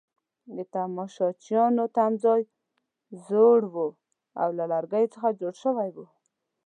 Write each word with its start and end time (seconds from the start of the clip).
د 0.55 0.57
تماشچیانو 0.73 1.83
تمځای 1.97 2.41
زوړ 3.27 3.59
وو 3.73 3.87
او 4.41 4.49
له 4.57 4.65
لرګو 4.73 5.09
څخه 5.13 5.29
جوړ 5.39 5.53
شوی 5.63 5.89
وو. 5.95 6.05